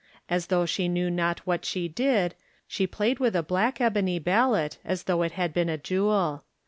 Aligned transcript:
As 0.27 0.47
though 0.47 0.65
she 0.65 0.87
knew 0.89 1.11
not 1.11 1.41
what 1.45 1.63
she 1.63 1.87
did, 1.87 2.33
she 2.67 2.87
played 2.87 3.19
with 3.19 3.35
a 3.35 3.43
black 3.43 3.79
ebony 3.79 4.17
ballot 4.17 4.79
as 4.83 5.03
though 5.03 5.21
it 5.21 5.33
had 5.33 5.53
been 5.53 5.69
a 5.69 5.77
jewel. 5.77 6.43